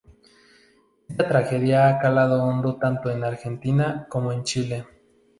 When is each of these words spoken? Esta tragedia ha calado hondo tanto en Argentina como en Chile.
Esta 1.07 1.27
tragedia 1.27 1.87
ha 1.87 1.99
calado 1.99 2.41
hondo 2.43 2.77
tanto 2.79 3.11
en 3.11 3.23
Argentina 3.23 4.07
como 4.09 4.33
en 4.33 4.43
Chile. 4.43 4.87